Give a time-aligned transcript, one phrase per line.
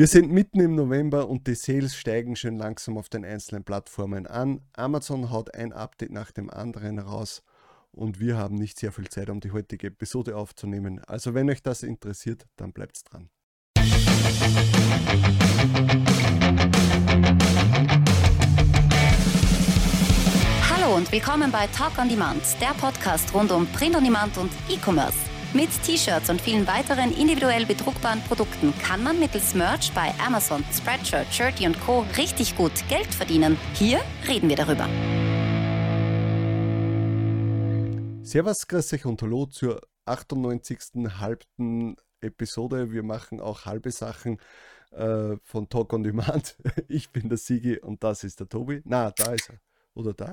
[0.00, 4.26] Wir sind mitten im November und die Sales steigen schon langsam auf den einzelnen Plattformen
[4.26, 4.62] an.
[4.72, 7.42] Amazon haut ein Update nach dem anderen raus
[7.92, 11.04] und wir haben nicht sehr viel Zeit, um die heutige Episode aufzunehmen.
[11.04, 13.28] Also wenn euch das interessiert, dann bleibt dran.
[20.70, 24.50] Hallo und willkommen bei Talk on Demand, der Podcast rund um Print on Demand und
[24.70, 25.18] E-Commerce.
[25.52, 31.26] Mit T-Shirts und vielen weiteren individuell bedruckbaren Produkten kann man mittels Merch bei Amazon, Spreadshirt,
[31.34, 32.06] Shirty und Co.
[32.16, 33.58] richtig gut Geld verdienen.
[33.74, 34.84] Hier reden wir darüber.
[38.24, 40.78] Servus, grüß euch und hallo zur 98.
[41.18, 42.92] halben Episode.
[42.92, 44.38] Wir machen auch halbe Sachen
[44.92, 46.58] äh, von Talk on Demand.
[46.86, 48.82] Ich bin der Sigi und das ist der Tobi.
[48.84, 49.60] Na, da ist er.
[49.94, 50.32] Oder da?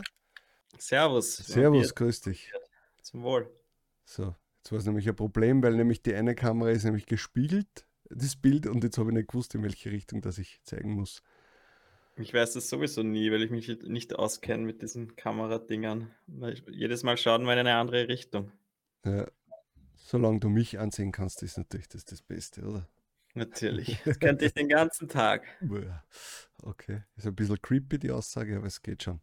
[0.78, 1.38] Servus.
[1.38, 2.52] Servus, grüß dich.
[3.02, 3.50] Zum Wohl.
[4.06, 4.36] So,
[4.68, 8.36] jetzt war es nämlich ein Problem, weil nämlich die eine Kamera ist nämlich gespiegelt, das
[8.36, 11.24] Bild, und jetzt habe ich nicht gewusst, in welche Richtung das ich zeigen muss.
[12.18, 16.12] Ich weiß das sowieso nie, weil ich mich nicht auskenne mit diesen Kameradingern.
[16.26, 18.52] Weil jedes Mal schauen wir in eine andere Richtung.
[19.06, 19.28] Ja,
[19.96, 22.90] solange du mich ansehen kannst, ist natürlich das das Beste, oder?
[23.36, 24.00] Natürlich.
[24.04, 25.46] Das könnte ich den ganzen Tag.
[26.62, 29.22] Okay, ist ein bisschen creepy die Aussage, aber es geht schon.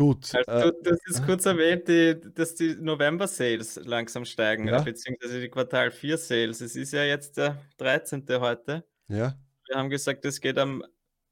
[0.00, 0.34] Gut.
[0.34, 4.80] Also, äh, du, das ist kurz erwähnt, die, dass die November-Sales langsam steigen, Ja.
[4.80, 6.62] beziehungsweise die Quartal 4-Sales.
[6.62, 8.24] Es ist ja jetzt der 13.
[8.40, 8.86] heute.
[9.08, 9.34] ja,
[9.68, 10.82] Wir haben gesagt, es geht am,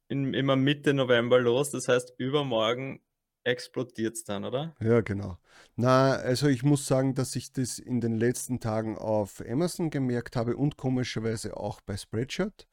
[0.08, 1.70] in, immer Mitte November los.
[1.70, 3.00] Das heißt, übermorgen
[3.42, 4.76] explodiert es dann, oder?
[4.82, 5.38] ja, genau.
[5.76, 10.36] Na, also ich muss sagen, dass ich das in den letzten Tagen auf Amazon gemerkt
[10.36, 12.66] habe und komischerweise auch bei Spreadshirt.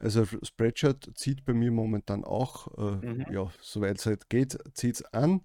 [0.00, 3.26] Also Spreadshirt zieht bei mir momentan auch, äh, Mhm.
[3.32, 5.42] ja, soweit es halt geht, zieht es an.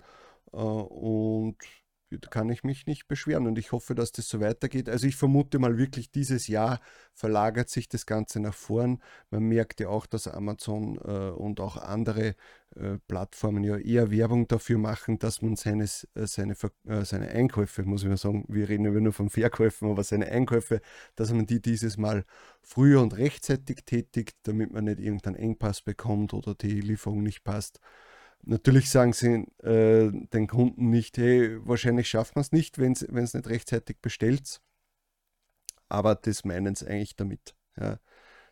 [0.52, 1.58] Äh, und
[2.20, 4.90] kann ich mich nicht beschweren und ich hoffe, dass das so weitergeht.
[4.90, 6.80] Also ich vermute mal wirklich, dieses Jahr
[7.14, 9.02] verlagert sich das Ganze nach vorn.
[9.30, 12.36] Man merkt ja auch, dass Amazon äh, und auch andere
[12.76, 16.56] äh, Plattformen ja eher Werbung dafür machen, dass man seine, äh, seine,
[16.88, 20.28] äh, seine Einkäufe, muss ich mal sagen, wir reden immer nur von Verkäufen, aber seine
[20.28, 20.82] Einkäufe,
[21.16, 22.26] dass man die dieses Mal
[22.62, 27.80] früher und rechtzeitig tätigt, damit man nicht irgendeinen Engpass bekommt oder die Lieferung nicht passt.
[28.46, 33.34] Natürlich sagen sie äh, den Kunden nicht, hey, wahrscheinlich schafft man es nicht, wenn es
[33.34, 34.62] nicht rechtzeitig bestellt.
[35.88, 37.56] Aber das meinen sie eigentlich damit.
[37.78, 38.00] Ja.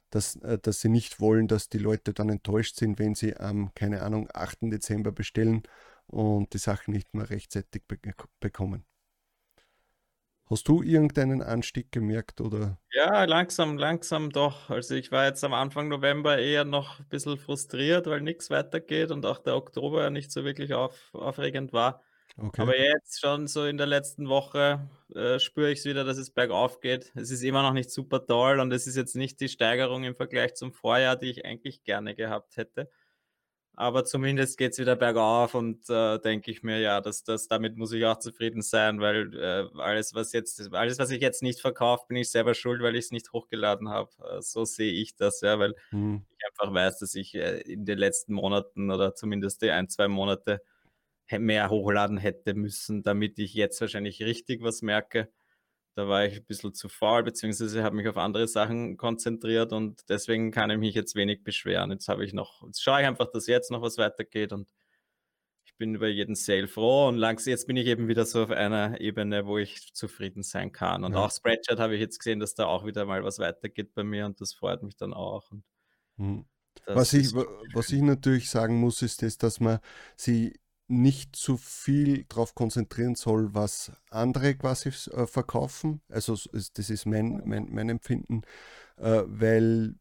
[0.09, 3.73] Dass, äh, dass sie nicht wollen, dass die Leute dann enttäuscht sind, wenn sie am,
[3.75, 4.71] keine Ahnung, 8.
[4.71, 5.63] Dezember bestellen
[6.07, 7.97] und die Sachen nicht mehr rechtzeitig be
[8.39, 8.85] bekommen.
[10.51, 12.77] Hast du irgendeinen Anstieg gemerkt oder?
[12.91, 14.69] Ja, langsam, langsam doch.
[14.69, 19.11] Also ich war jetzt am Anfang November eher noch ein bisschen frustriert, weil nichts weitergeht
[19.11, 22.01] und auch der Oktober ja nicht so wirklich auf, aufregend war.
[22.35, 22.61] Okay.
[22.61, 26.31] Aber jetzt schon so in der letzten Woche äh, spüre ich es wieder, dass es
[26.31, 27.13] bergauf geht.
[27.15, 30.15] Es ist immer noch nicht super toll und es ist jetzt nicht die Steigerung im
[30.15, 32.89] Vergleich zum Vorjahr, die ich eigentlich gerne gehabt hätte.
[33.73, 37.77] Aber zumindest geht es wieder bergauf und äh, denke ich mir, ja, dass das, damit
[37.77, 41.61] muss ich auch zufrieden sein, weil äh, alles, was jetzt, alles, was ich jetzt nicht
[41.61, 44.11] verkaufe, bin ich selber schuld, weil ich es nicht hochgeladen habe.
[44.29, 46.25] Äh, so sehe ich das, ja, weil Hm.
[46.37, 50.07] ich einfach weiß, dass ich äh, in den letzten Monaten oder zumindest die ein, zwei
[50.09, 50.61] Monate
[51.31, 55.31] mehr hochladen hätte müssen, damit ich jetzt wahrscheinlich richtig was merke.
[55.93, 60.07] Da war ich ein bisschen zu faul, beziehungsweise habe mich auf andere Sachen konzentriert und
[60.09, 61.91] deswegen kann ich mich jetzt wenig beschweren.
[61.91, 64.69] Jetzt habe ich noch, jetzt schaue ich einfach, dass jetzt noch was weitergeht und
[65.65, 68.51] ich bin über jeden Sale froh und langsam jetzt bin ich eben wieder so auf
[68.51, 71.03] einer Ebene, wo ich zufrieden sein kann.
[71.03, 71.25] Und Ja.
[71.25, 74.25] auch Spreadshirt habe ich jetzt gesehen, dass da auch wieder mal was weitergeht bei mir
[74.25, 75.51] und das freut mich dann auch.
[76.17, 76.45] Hm.
[76.85, 79.79] das Was ich, was ich natürlich sagen muss, ist das, dass man
[80.15, 80.59] sie
[80.91, 86.01] nicht zu viel darauf konzentrieren soll, was andere quasi äh, verkaufen.
[86.09, 88.41] Also das ist mein, mein, mein Empfinden,
[88.97, 89.95] äh, weil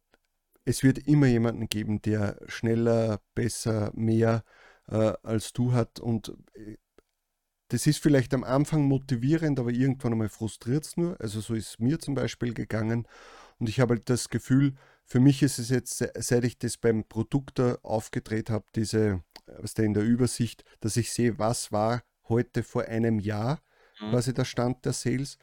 [0.64, 4.44] es wird immer jemanden geben, der schneller, besser, mehr
[4.88, 6.36] äh, als du hat und
[7.68, 11.20] das ist vielleicht am Anfang motivierend, aber irgendwann einmal frustriert es nur.
[11.20, 13.06] Also so ist es mir zum Beispiel gegangen.
[13.60, 14.74] Und ich habe halt das Gefühl,
[15.10, 19.00] für mich ist es jetzt, se- seit ich das beim Produkt aufgedreht habe, diese,
[19.46, 23.60] äh, was da in der Übersicht, dass ich sehe, was war heute vor einem Jahr,
[24.00, 24.10] Mhm.
[24.10, 25.36] quasi der Stand der Sales,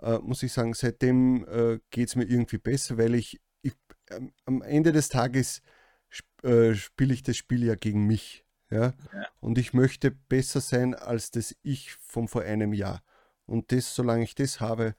[0.00, 3.74] äh, muss ich sagen, seitdem äh, geht es mir irgendwie besser, weil ich, ich
[4.10, 5.62] ähm, am Ende des Tages
[6.10, 8.44] sp äh, spiele ich das Spiel ja gegen mich.
[8.70, 8.92] Ja?
[9.14, 9.28] Ja.
[9.40, 13.02] Und ich möchte besser sein als das Ich von vor einem Jahr.
[13.46, 14.94] Und das, solange ich das habe,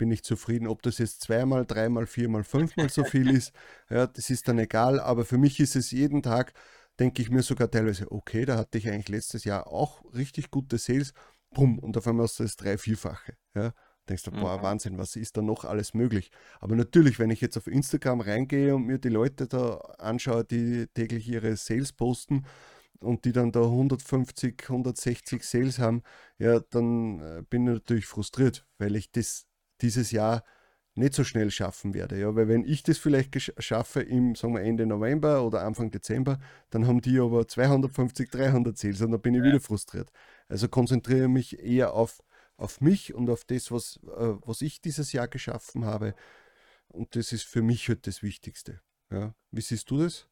[0.00, 0.66] bin ich zufrieden.
[0.66, 3.52] Ob das jetzt zweimal, dreimal, viermal, fünfmal so viel ist,
[3.90, 4.98] ja, das ist dann egal.
[4.98, 6.54] Aber für mich ist es jeden Tag,
[6.98, 10.78] denke ich mir sogar teilweise, okay, da hatte ich eigentlich letztes Jahr auch richtig gute
[10.78, 11.12] Sales.
[11.50, 13.34] Bumm, und auf einmal ist das drei, vierfache.
[13.54, 13.74] Ja.
[14.08, 14.62] Denkst du, boah, mhm.
[14.62, 16.30] Wahnsinn, was ist da noch alles möglich?
[16.60, 20.86] Aber natürlich, wenn ich jetzt auf Instagram reingehe und mir die Leute da anschaue, die
[20.94, 22.46] täglich ihre Sales posten
[23.00, 26.02] und die dann da 150, 160 Sales haben,
[26.38, 29.46] ja, dann äh, bin ich natürlich frustriert, weil ich das
[29.82, 30.44] dieses Jahr
[30.94, 32.18] nicht so schnell schaffen werde.
[32.18, 36.38] Ja, weil wenn ich das vielleicht schaffe im sagen wir Ende November oder Anfang Dezember,
[36.70, 39.46] dann haben die aber 250, 300 Sales und dann bin ich ja.
[39.46, 40.10] wieder frustriert.
[40.48, 42.20] Also konzentriere mich eher auf,
[42.56, 46.14] auf mich und auf das, was, äh, was ich dieses Jahr geschaffen habe.
[46.88, 48.80] Und das ist für mich halt das Wichtigste.
[49.10, 49.34] Ja.
[49.50, 50.26] Wie siehst du das?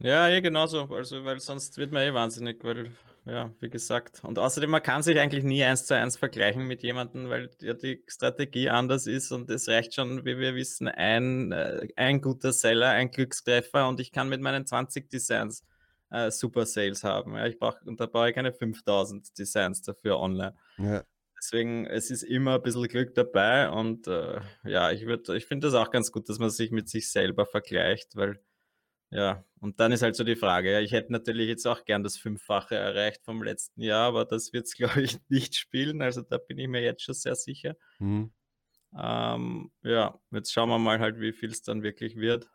[0.00, 0.82] Ja, eh genauso.
[0.94, 2.92] Also, weil sonst wird man eh wahnsinnig, weil
[3.28, 4.24] ja, wie gesagt.
[4.24, 7.74] Und außerdem, man kann sich eigentlich nie eins zu eins vergleichen mit jemandem, weil ja
[7.74, 12.52] die Strategie anders ist und es reicht schon, wie wir wissen, ein, äh, ein guter
[12.52, 15.64] Seller, ein Glückstreffer und ich kann mit meinen 20 Designs
[16.10, 17.36] äh, super Sales haben.
[17.36, 20.54] Ja, ich brauche, und da brauche ich keine 5000 Designs dafür online.
[20.78, 21.04] Ja.
[21.36, 25.74] Deswegen, es ist immer ein bisschen Glück dabei und äh, ja, ich, ich finde das
[25.74, 28.40] auch ganz gut, dass man sich mit sich selber vergleicht, weil
[29.10, 32.02] ja, und dann ist halt so die Frage, ja, ich hätte natürlich jetzt auch gern
[32.02, 36.02] das Fünffache erreicht vom letzten Jahr, aber das wird es, glaube ich, nicht spielen.
[36.02, 37.74] Also da bin ich mir jetzt schon sehr sicher.
[37.98, 38.32] Mhm.
[38.96, 42.50] Ähm, ja, jetzt schauen wir mal halt, wie viel es dann wirklich wird.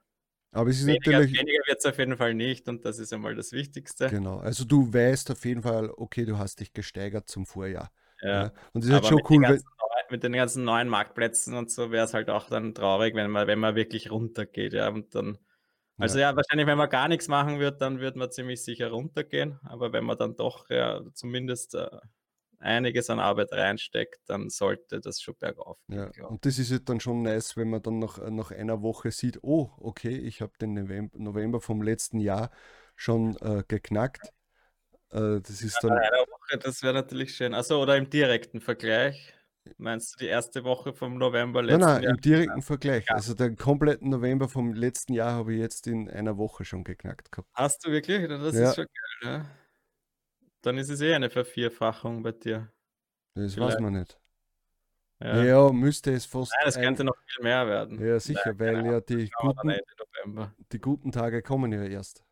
[0.52, 1.40] Aber es ist weniger, natürlich.
[1.40, 4.10] Weniger wird es auf jeden Fall nicht und das ist einmal das Wichtigste.
[4.10, 7.92] Genau, also du weißt auf jeden Fall, okay, du hast dich gesteigert zum Vorjahr.
[8.22, 8.30] Ja.
[8.30, 8.54] ja.
[8.72, 9.42] Und das ist halt schon cool.
[9.42, 9.62] Wenn,
[10.10, 13.48] mit den ganzen neuen Marktplätzen und so wäre es halt auch dann traurig, wenn man,
[13.48, 15.40] wenn man wirklich runtergeht, ja, und dann
[16.04, 16.30] also ja.
[16.30, 19.60] ja, wahrscheinlich, wenn man gar nichts machen wird, dann wird man ziemlich sicher runtergehen.
[19.64, 21.90] Aber wenn man dann doch ja, zumindest äh,
[22.60, 26.12] einiges an Arbeit reinsteckt, dann sollte das schon bergauf gehen.
[26.16, 29.12] Ja, und das ist jetzt dann schon nice, wenn man dann nach, nach einer Woche
[29.12, 32.52] sieht, oh, okay, ich habe den November, November, vom letzten Jahr
[32.96, 34.34] schon äh, geknackt.
[35.12, 35.92] Äh, das ist dann.
[35.92, 37.54] Ja, Woche, das wäre natürlich schön.
[37.54, 39.34] Also oder im direkten Vergleich.
[39.78, 42.12] Meinst du die erste Woche vom November letzten Nein, nein, Jahr?
[42.12, 43.06] im direkten Vergleich.
[43.08, 43.16] Ja.
[43.16, 47.32] Also den kompletten November vom letzten Jahr habe ich jetzt in einer Woche schon geknackt
[47.32, 47.50] gehabt.
[47.54, 48.28] Hast du wirklich?
[48.28, 48.70] Das ja.
[48.70, 49.46] ist schon geil, ne?
[50.62, 52.72] Dann ist es eh eine Vervierfachung bei dir.
[53.36, 53.76] Das Vielleicht.
[53.76, 54.20] weiß man nicht.
[55.22, 55.44] Ja.
[55.44, 56.52] ja, müsste es fast.
[56.60, 58.06] Nein, es könnte noch viel mehr werden.
[58.06, 59.74] Ja, sicher, Nein, weil ja die guten,
[60.72, 62.26] die guten Tage kommen ja erst.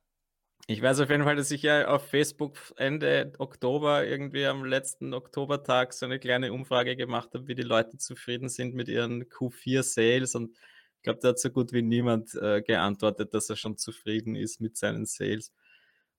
[0.72, 5.14] Ich weiß auf jeden Fall, dass ich ja auf Facebook Ende Oktober, irgendwie am letzten
[5.14, 10.36] Oktobertag, so eine kleine Umfrage gemacht habe, wie die Leute zufrieden sind mit ihren Q4-Sales.
[10.36, 10.56] Und
[10.96, 14.62] ich glaube, da hat so gut wie niemand äh, geantwortet, dass er schon zufrieden ist
[14.62, 15.52] mit seinen Sales.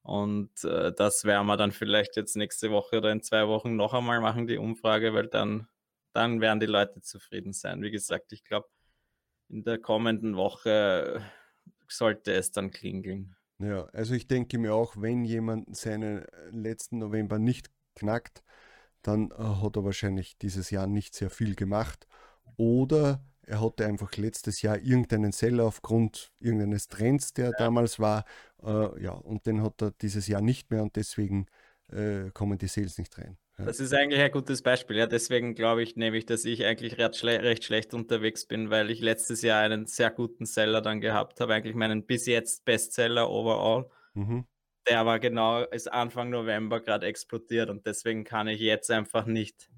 [0.02, 3.94] Und äh, das werden wir dann vielleicht jetzt nächste Woche oder in zwei Wochen noch
[3.94, 5.66] einmal machen, die Umfrage, weil dann,
[6.12, 7.80] dann werden die Leute zufrieden sein.
[7.80, 8.68] Wie gesagt, ich glaube,
[9.48, 11.24] in der kommenden Woche
[11.88, 13.34] sollte es dann klingeln.
[13.62, 18.42] Ja, also ich denke mir auch, wenn jemand seinen äh, letzten November nicht knackt,
[19.02, 22.06] dann äh, hat er wahrscheinlich dieses Jahr nicht sehr viel gemacht.
[22.56, 27.56] Oder er hatte einfach letztes Jahr irgendeinen Seller aufgrund irgendeines Trends, der ja.
[27.58, 28.24] damals war.
[28.62, 31.46] Äh, ja, und den hat er dieses Jahr nicht mehr und deswegen
[31.88, 33.36] äh, kommen die Sales nicht rein.
[33.58, 34.96] Das ist eigentlich ein gutes Beispiel.
[34.96, 38.90] Ja, deswegen glaube ich nämlich, dass ich eigentlich recht, schle recht, schlecht unterwegs bin, weil
[38.90, 43.30] ich letztes Jahr einen sehr guten Seller dann gehabt habe, eigentlich meinen bis jetzt Bestseller
[43.30, 43.90] overall.
[44.14, 44.46] Mhm.
[44.88, 49.70] Der war genau, ist Anfang November gerade explodiert und deswegen kann ich jetzt einfach nicht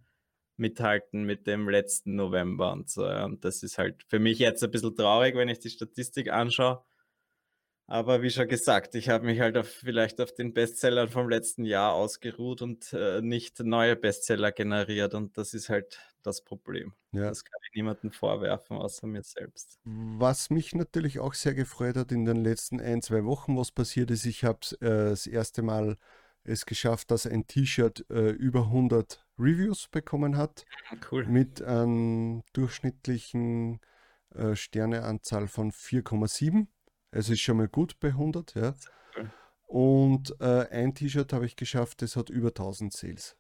[0.57, 3.05] mithalten mit dem letzten November und so.
[3.07, 6.85] Und das ist halt für mich jetzt ein bisschen traurig, wenn ich die Statistik anschaue
[7.87, 11.65] aber wie schon gesagt, ich habe mich halt auf, vielleicht auf den Bestsellern vom letzten
[11.65, 15.13] Jahr ausgeruht und äh, nicht neue Bestseller generiert.
[15.13, 16.95] Und das ist halt das Problem.
[17.13, 17.29] Ja.
[17.29, 19.79] Das kann ich niemandem vorwerfen, außer mir selbst.
[19.85, 24.11] Was mich natürlich auch sehr gefreut hat in den letzten ein, zwei Wochen, was passiert
[24.11, 25.97] ist, ich habe äh, das erste Mal
[26.45, 30.65] es geschafft, dass ein T-Shirt äh, über 100 Reviews bekommen hat.
[31.11, 31.27] Cool.
[31.27, 33.81] Mit einem durchschnittlichen
[34.35, 36.67] äh, Sterneanzahl von 4,7.
[37.15, 38.75] Es ist schon mal gut bei 100, ja.
[39.67, 43.37] Und äh, ein T-Shirt habe ich geschafft, das hat über 1000 Sales.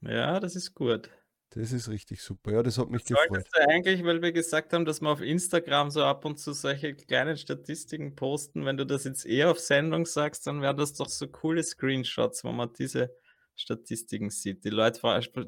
[0.00, 1.10] Ja, das ist gut.
[1.50, 2.52] Das ist richtig super.
[2.52, 3.46] Ja, das hat mich das gefreut.
[3.52, 6.94] Du eigentlich, weil wir gesagt haben, dass wir auf Instagram so ab und zu solche
[6.94, 8.64] kleinen Statistiken posten.
[8.64, 12.44] Wenn du das jetzt eher auf Sendung sagst, dann wären das doch so coole Screenshots,
[12.44, 13.10] wo man diese
[13.56, 14.64] Statistiken sieht.
[14.64, 15.00] Die Leute,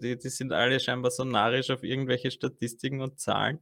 [0.03, 3.61] die, die sind alle scheinbar so narrisch auf irgendwelche Statistiken und Zahlen.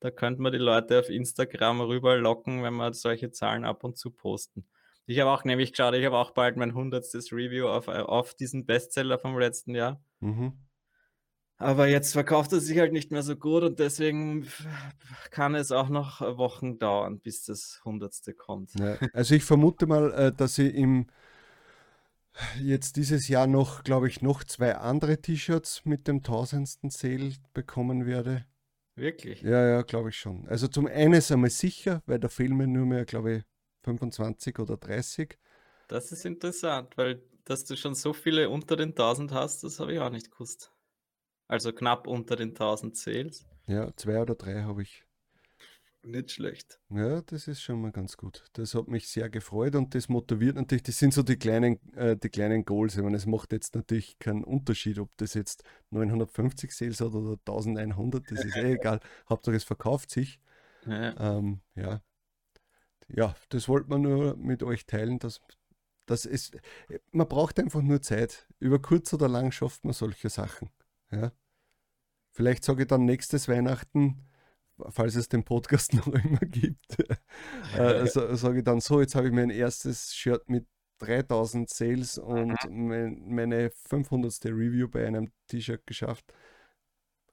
[0.00, 4.10] Da könnte man die Leute auf Instagram rüberlocken, wenn wir solche Zahlen ab und zu
[4.10, 4.66] posten.
[5.06, 8.64] Ich habe auch nämlich geschaut, ich habe auch bald mein hundertstes Review auf, auf diesen
[8.64, 10.02] Bestseller vom letzten Jahr.
[10.20, 10.52] Mhm.
[11.58, 14.46] Aber jetzt verkauft er sich halt nicht mehr so gut und deswegen
[15.30, 18.70] kann es auch noch Wochen dauern, bis das hundertste kommt.
[18.78, 21.08] Ja, also ich vermute mal, äh, dass ich im
[22.62, 28.06] jetzt dieses Jahr noch, glaube ich, noch zwei andere T-Shirts mit dem tausendsten Sale bekommen
[28.06, 28.46] werde.
[29.00, 29.40] Wirklich?
[29.40, 30.46] Ja, ja, glaube ich schon.
[30.48, 33.42] Also zum einen einmal sicher, weil da fehlen mir nur mehr, glaube ich,
[33.82, 35.38] 25 oder 30.
[35.88, 39.94] Das ist interessant, weil dass du schon so viele unter den 1000 hast, das habe
[39.94, 40.72] ich auch nicht gewusst.
[41.48, 43.46] Also knapp unter den 1000 Sales.
[43.66, 45.04] Ja, zwei oder drei habe ich.
[46.02, 46.80] Nicht schlecht.
[46.88, 48.44] Ja, das ist schon mal ganz gut.
[48.54, 50.82] Das hat mich sehr gefreut und das motiviert natürlich.
[50.82, 52.96] Das sind so die kleinen, äh, die kleinen Goals.
[52.96, 57.32] Ich meine, es macht jetzt natürlich keinen Unterschied, ob das jetzt 950 Sales hat oder
[57.32, 58.30] 1100.
[58.30, 59.00] Das ist eh egal.
[59.28, 60.40] Hauptsache es verkauft sich.
[60.86, 61.36] Ja.
[61.36, 62.00] Ähm, ja.
[63.08, 65.42] ja, das wollte man nur mit euch teilen, dass,
[66.06, 66.50] dass es,
[67.12, 68.48] man braucht einfach nur Zeit.
[68.58, 70.70] Über kurz oder lang schafft man solche Sachen.
[71.10, 71.32] Ja.
[72.30, 74.29] Vielleicht sage ich dann nächstes Weihnachten,
[74.90, 76.98] falls es den Podcast noch immer gibt,
[77.76, 80.66] äh, so, sage ich dann so, jetzt habe ich mein erstes Shirt mit
[80.98, 84.44] 3000 Sales und mein, meine 500.
[84.46, 86.32] Review bei einem T-Shirt geschafft.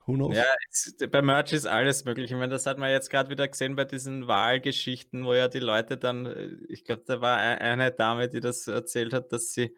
[0.08, 2.32] Ja, es, bei Merch ist alles möglich.
[2.32, 5.60] Ich meine, das hat man jetzt gerade wieder gesehen bei diesen Wahlgeschichten, wo ja die
[5.60, 9.76] Leute dann, äh, ich glaube, da war eine Dame, die das erzählt hat, dass sie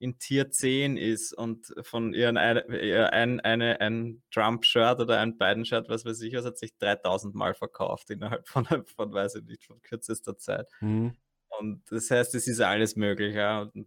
[0.00, 5.90] in Tier 10 ist und von ihren ein, ein, eine, ein Trump-Shirt oder ein Biden-Shirt,
[5.90, 8.64] was weiß ich, was hat sich 3000 Mal verkauft innerhalb von,
[8.96, 10.68] von weiß ich nicht, von kürzester Zeit.
[10.80, 11.16] Mhm.
[11.58, 13.34] Und das heißt, es ist alles möglich.
[13.34, 13.62] Ja.
[13.62, 13.86] Und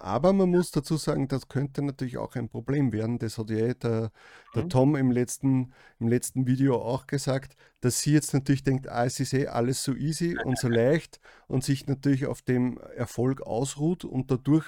[0.00, 3.18] aber man muss dazu sagen, das könnte natürlich auch ein Problem werden.
[3.18, 4.10] Das hat ja eh der,
[4.54, 4.68] der mhm.
[4.70, 9.20] Tom im letzten, im letzten Video auch gesagt, dass sie jetzt natürlich denkt, ah, es
[9.20, 14.04] ist eh alles so easy und so leicht und sich natürlich auf dem Erfolg ausruht
[14.04, 14.66] und dadurch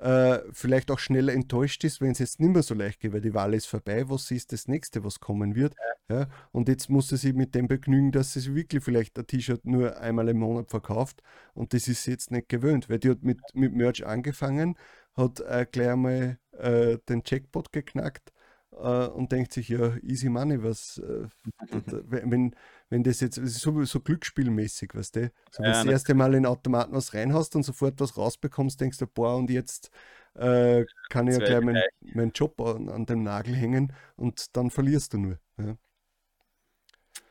[0.00, 3.20] äh, vielleicht auch schneller enttäuscht ist, wenn es jetzt nicht mehr so leicht geht, weil
[3.20, 5.74] die Wahl ist vorbei, was ist das nächste, was kommen wird.
[6.08, 6.20] Ja.
[6.20, 9.64] ja und jetzt muss sie sich mit dem begnügen, dass sie wirklich vielleicht ein T-Shirt
[9.64, 11.22] nur einmal im Monat verkauft
[11.54, 14.76] und das ist sie jetzt nicht gewöhnt, weil die hat mit, mit Merch angefangen,
[15.14, 18.32] hat äh, gleich einmal äh, den Jackpot geknackt
[18.78, 21.26] und denkt sich, ja, easy money, was, äh,
[22.08, 22.54] wenn,
[22.88, 26.34] wenn das jetzt, das ist so, so glücksspielmäßig, weißt du, so, ja, das erste Mal
[26.34, 29.90] in Automaten was reinhast und sofort was rausbekommst, denkst du, boah, und jetzt
[30.34, 34.70] äh, kann ich ja gleich meinen mein Job an, an dem Nagel hängen und dann
[34.70, 35.38] verlierst du nur.
[35.58, 35.76] Ja.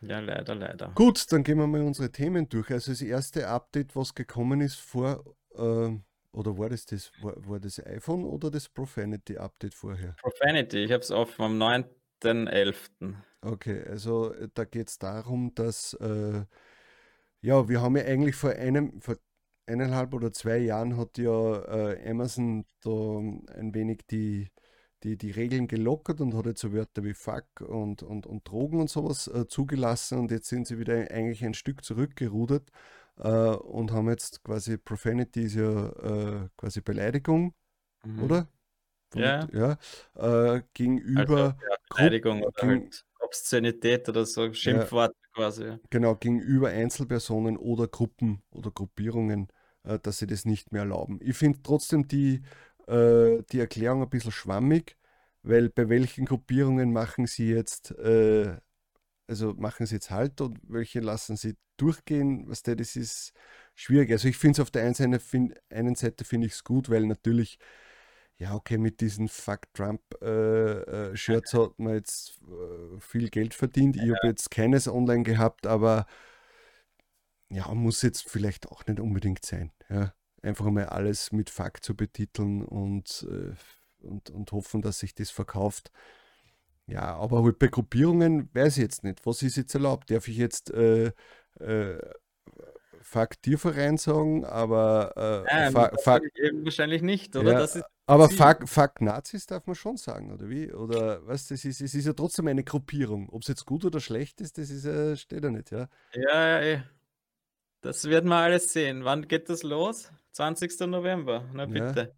[0.01, 0.92] Ja, leider, leider.
[0.94, 2.70] Gut, dann gehen wir mal unsere Themen durch.
[2.72, 5.24] Also das erste Update, was gekommen ist vor,
[5.56, 5.98] äh,
[6.38, 10.15] oder war das das, war, war das iPhone oder das Profanity Update vorher?
[10.22, 13.15] Profanity, ich habe es auf am 9.11.
[13.41, 16.44] Okay, also äh, da geht es darum, dass äh,
[17.41, 19.15] ja, wir haben ja eigentlich vor einem, vor
[19.65, 24.51] eineinhalb oder zwei Jahren hat ja äh, Amazon da ein wenig die,
[25.03, 28.79] die, die Regeln gelockert und hat jetzt so Wörter wie Fuck und, und, und Drogen
[28.79, 32.70] und sowas äh, zugelassen und jetzt sind sie wieder eigentlich ein Stück zurückgerudert
[33.24, 37.53] und haben jetzt quasi Profanity ist ja äh, quasi Beleidigung,
[38.03, 38.24] mhm.
[38.24, 38.47] oder?
[39.09, 39.47] Von, ja.
[39.53, 39.77] ja
[40.55, 45.77] äh, gegenüber also, ja, Beleidigung Gruppen, oder halt Obszönität oder so, Schimpfwort ja, quasi.
[45.89, 49.47] Genau, gegenüber Einzelpersonen oder Gruppen oder Gruppierungen,
[49.83, 51.19] äh, dass sie das nicht mehr erlauben.
[51.21, 52.43] Ich finde trotzdem die,
[52.88, 54.97] äh, die Erklärung ein bisschen schwammig,
[55.41, 58.57] weil bei welchen Gruppierungen machen sie jetzt äh,
[59.27, 63.34] also machen sie jetzt halt und welche lassen sie durchgehen, was der, das ist
[63.75, 64.12] schwierig.
[64.12, 66.89] Also ich finde es auf der einen Seite, find, einen Seite finde ich es gut,
[66.89, 67.60] weil natürlich,
[68.38, 73.53] ja okay, mit diesen Fuck Trump äh, äh, Shirts hat man jetzt äh, viel Geld
[73.53, 73.96] verdient.
[73.96, 74.15] Ich ja.
[74.15, 76.05] habe jetzt keines online gehabt, aber
[77.50, 79.72] ja, muss jetzt vielleicht auch nicht unbedingt sein.
[79.89, 80.13] Ja.
[80.41, 83.53] Einfach mal alles mit Fuck zu betiteln und, äh,
[84.05, 85.91] und, und hoffen, dass sich das verkauft.
[86.88, 89.25] Ja, aber halt bei Gruppierungen weiß ich jetzt nicht.
[89.25, 90.10] Was ist jetzt erlaubt?
[90.10, 91.12] Darf ich jetzt äh,
[91.60, 91.98] äh,
[93.02, 96.24] Fuck Tierverein sagen, aber äh, ja, fuck,
[96.64, 97.54] wahrscheinlich nicht, oder?
[97.54, 100.74] Ja, ist, aber fuck, fuck, Nazis darf man schon sagen, oder wie?
[100.74, 103.30] Oder was, das ist, es ist ja trotzdem eine Gruppierung.
[103.30, 105.88] Ob es jetzt gut oder schlecht ist, das ist ja, steht ja nicht, ja.
[106.14, 106.84] Ja, ja, eh.
[107.82, 109.06] Das werden wir alles sehen.
[109.06, 110.12] Wann geht das los?
[110.32, 110.80] 20.
[110.88, 111.46] November.
[111.54, 112.14] Na bitte.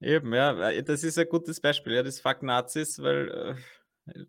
[0.00, 0.16] Ja.
[0.16, 3.56] Eben, ja, das ist ein gutes Beispiel, ja, das Fuck Nazis, weil
[4.06, 4.24] äh,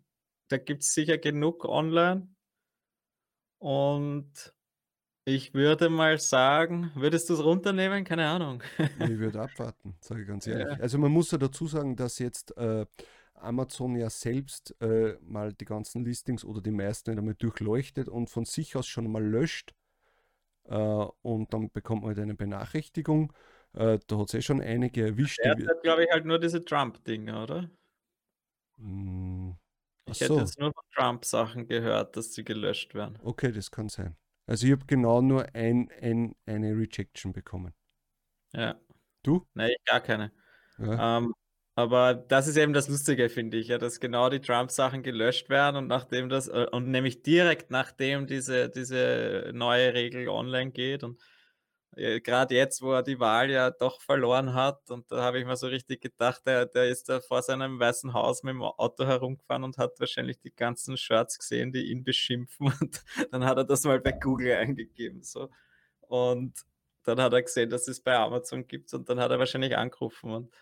[0.48, 2.28] da gibt es sicher genug online.
[3.62, 4.52] Und
[5.24, 8.02] ich würde mal sagen, würdest du es runternehmen?
[8.02, 8.60] Keine Ahnung.
[8.76, 8.88] ich
[9.20, 10.66] würde abwarten, sage ich ganz ehrlich.
[10.66, 10.82] Ja.
[10.82, 12.86] Also man muss ja dazu sagen, dass jetzt äh,
[13.34, 18.46] Amazon ja selbst äh, mal die ganzen Listings oder die meisten einmal durchleuchtet und von
[18.46, 19.74] sich aus schon mal löscht.
[20.64, 23.32] Äh, und dann bekommt man halt eine Benachrichtigung.
[23.74, 25.38] Äh, da hat es eh schon einige erwischt.
[25.38, 27.70] Er hat, glaube ich, halt nur diese Trump-Dinge, oder?
[28.78, 29.54] Hm,
[30.12, 33.18] ich hätte jetzt nur von Trump-Sachen gehört, dass sie gelöscht werden.
[33.22, 34.16] Okay, das kann sein.
[34.46, 37.74] Also ich habe genau nur ein, ein, eine Rejection bekommen.
[38.52, 38.80] Ja.
[39.22, 39.46] Du?
[39.54, 40.32] Nein, ich gar keine.
[40.78, 41.18] Ja.
[41.18, 41.32] Ähm,
[41.74, 45.76] aber das ist eben das Lustige, finde ich, ja, dass genau die Trump-Sachen gelöscht werden
[45.76, 51.20] und nachdem das, äh, und nämlich direkt nachdem diese, diese neue Regel online geht und
[51.94, 55.56] gerade jetzt, wo er die Wahl ja doch verloren hat, und da habe ich mir
[55.56, 59.64] so richtig gedacht, der, der ist da vor seinem weißen Haus mit dem Auto herumgefahren
[59.64, 62.66] und hat wahrscheinlich die ganzen Shirts gesehen, die ihn beschimpfen.
[62.80, 65.22] Und dann hat er das mal bei Google eingegeben.
[65.22, 65.50] So.
[66.00, 66.54] Und
[67.04, 70.30] dann hat er gesehen, dass es bei Amazon gibt und dann hat er wahrscheinlich angerufen.
[70.30, 70.54] Und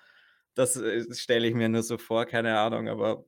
[0.55, 3.25] das äh, stelle ich mir nur so vor, keine Ahnung, aber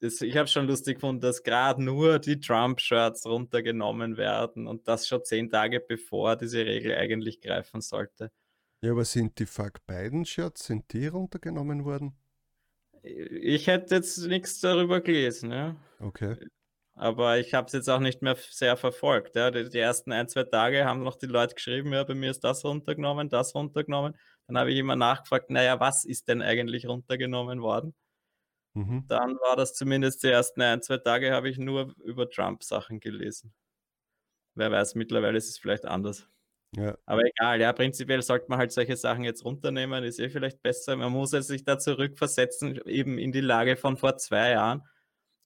[0.00, 5.08] das, ich habe schon lustig gefunden, dass gerade nur die Trump-Shirts runtergenommen werden und das
[5.08, 8.30] schon zehn Tage bevor diese Regel eigentlich greifen sollte.
[8.82, 12.14] Ja, aber sind die Fuck Biden-Shirts, sind die runtergenommen worden?
[13.02, 15.76] Ich hätte jetzt nichts darüber gelesen, ja.
[16.00, 16.36] Okay.
[16.94, 19.36] Aber ich habe es jetzt auch nicht mehr sehr verfolgt.
[19.36, 19.50] Ja.
[19.50, 22.42] Die, die, ersten ein, zwei Tage haben noch die Leute geschrieben, ja, bei mir ist
[22.42, 24.16] das runtergenommen, das runtergenommen.
[24.46, 27.94] Dann habe ich immer nachgefragt, naja, was ist denn eigentlich runtergenommen worden?
[28.76, 29.04] Mhm.
[29.08, 33.54] Dann war das zumindest die ersten ein, zwei Tage, habe ich nur über Trump-Sachen gelesen.
[34.54, 36.28] Wer weiß, mittlerweile ist es vielleicht anders.
[36.76, 36.96] Ja.
[37.06, 40.94] Aber egal, ja, prinzipiell sollte man halt solche Sachen jetzt runternehmen, ist eh vielleicht besser.
[40.96, 44.82] Man muss sich da zurückversetzen, eben in die Lage von vor zwei Jahren,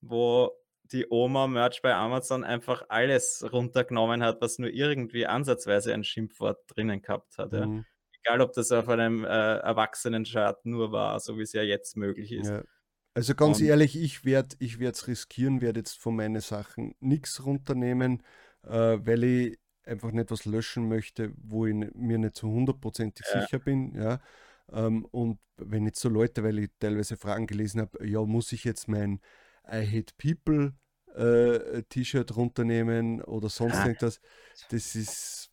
[0.01, 0.51] wo
[0.85, 6.59] die Oma Merch bei Amazon einfach alles runtergenommen hat, was nur irgendwie ansatzweise ein Schimpfwort
[6.67, 7.53] drinnen gehabt hat.
[7.53, 7.67] Ja.
[7.67, 7.85] Mhm.
[8.25, 12.33] Egal, ob das auf einem äh, Erwachsenen-Chart nur war, so wie es ja jetzt möglich
[12.33, 12.51] ist.
[12.51, 12.65] Ja.
[13.21, 17.45] Also ganz Und, ehrlich, ich werde ich es riskieren, werde jetzt von meinen Sachen nichts
[17.45, 18.23] runternehmen,
[18.63, 23.43] äh, weil ich einfach nicht was löschen möchte, wo ich mir nicht zu hundertprozentig ja.
[23.43, 23.95] sicher bin.
[23.95, 24.21] Ja.
[24.73, 28.65] Ähm, und wenn jetzt so Leute, weil ich teilweise Fragen gelesen habe, ja, muss ich
[28.65, 29.21] jetzt mein
[29.71, 30.73] I Hate People
[31.15, 34.23] äh, T-Shirt runternehmen oder sonst irgendwas,
[34.71, 35.50] das ist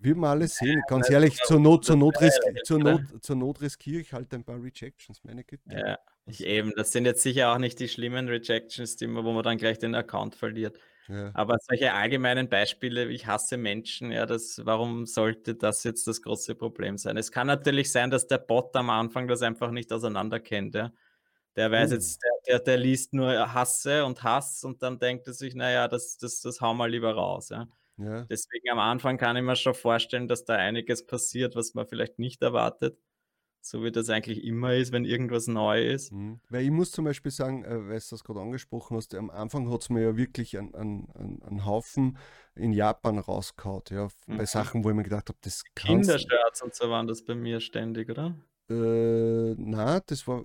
[0.00, 0.82] wird man alles sehen.
[0.88, 4.44] Ganz ehrlich, zur Not, zur Not, riskiere, zur Not, zur Not riskiere ich halt ein
[4.44, 5.62] paar Rejections, meine Güte.
[5.70, 6.72] Ja, ich eben.
[6.76, 9.78] Das sind jetzt sicher auch nicht die schlimmen Rejections, die man, wo man dann gleich
[9.78, 10.78] den Account verliert.
[11.08, 11.30] Ja.
[11.34, 16.54] Aber solche allgemeinen Beispiele, ich hasse Menschen, ja, das, warum sollte das jetzt das große
[16.56, 17.16] Problem sein?
[17.16, 20.92] Es kann natürlich sein, dass der Bot am Anfang das einfach nicht auseinander kennt, ja.
[21.54, 21.94] Der weiß uh.
[21.94, 25.88] jetzt, der, der, der, liest nur Hasse und Hass und dann denkt er sich, naja,
[25.88, 27.66] das, das, das hauen wir lieber raus, ja.
[27.98, 28.24] Ja.
[28.24, 32.18] Deswegen am Anfang kann ich mir schon vorstellen, dass da einiges passiert, was man vielleicht
[32.18, 32.98] nicht erwartet.
[33.60, 36.12] So wie das eigentlich immer ist, wenn irgendwas neu ist.
[36.12, 36.40] Mhm.
[36.50, 39.70] Weil ich muss zum Beispiel sagen, äh, weil du das gerade angesprochen hast, am Anfang
[39.72, 42.16] hat es mir ja wirklich einen, einen, einen Haufen
[42.54, 44.36] in Japan rausgehauen, ja, mhm.
[44.38, 47.34] bei Sachen, wo ich mir gedacht habe, das kann Kindershirts und so waren das bei
[47.34, 48.36] mir ständig, oder?
[48.70, 50.44] Äh, na, das war,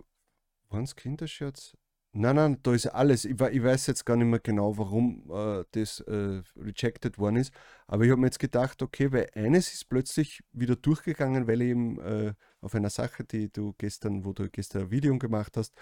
[0.70, 1.78] waren es Kindershirts?
[2.14, 3.24] Nein, nein, da ist alles.
[3.24, 7.54] Ich, ich, weiß jetzt gar nicht mehr genau, warum äh, das äh, rejected worden ist.
[7.88, 11.70] Aber ich habe mir jetzt gedacht, okay, weil eines ist plötzlich wieder durchgegangen, weil ich
[11.70, 15.74] eben äh, auf einer Sache, die du gestern, wo du gestern ein Video gemacht hast,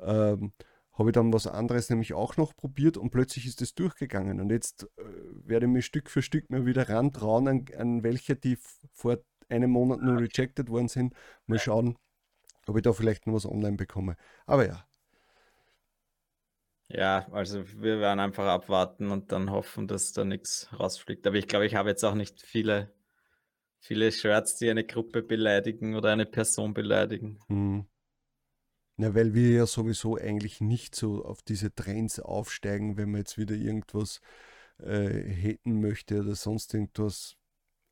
[0.00, 0.52] ähm,
[0.92, 4.40] habe ich dann was anderes nämlich auch noch probiert und plötzlich ist es durchgegangen.
[4.40, 5.02] Und jetzt äh,
[5.44, 8.58] werde ich mich Stück für Stück mal wieder rantrauen an, an welche, die
[8.92, 11.14] vor einem Monat nur rejected worden sind.
[11.46, 11.96] Mal schauen,
[12.66, 14.16] ob ich da vielleicht noch was online bekomme.
[14.46, 14.87] Aber ja,
[16.88, 21.26] ja, also wir werden einfach abwarten und dann hoffen, dass da nichts rausfliegt.
[21.26, 22.94] Aber ich glaube, ich habe jetzt auch nicht viele,
[23.78, 27.40] viele Shirts, die eine Gruppe beleidigen oder eine Person beleidigen.
[27.48, 27.86] Hm.
[28.96, 33.38] Ja, weil wir ja sowieso eigentlich nicht so auf diese Trends aufsteigen, wenn man jetzt
[33.38, 34.20] wieder irgendwas
[34.78, 37.36] äh, haten möchte oder sonst irgendwas.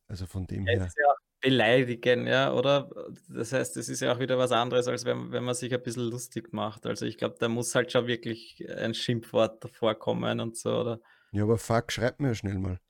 [0.09, 0.88] Also von dem her.
[0.98, 2.90] Ja beleidigen, ja, oder?
[3.29, 5.83] Das heißt, es ist ja auch wieder was anderes, als wenn, wenn man sich ein
[5.83, 6.87] bisschen lustig macht.
[6.87, 11.01] Also ich glaube, da muss halt schon wirklich ein Schimpfwort davor kommen und so, oder?
[11.33, 12.81] Ja, aber fuck, schreibt mir ja schnell mal.